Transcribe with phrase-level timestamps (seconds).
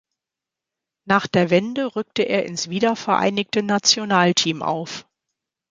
[1.07, 5.05] Nach der Wende rückte er ins wiedervereinigte Nationalteam auf.